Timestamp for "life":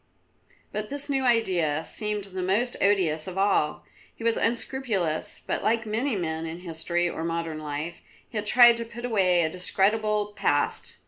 7.59-8.01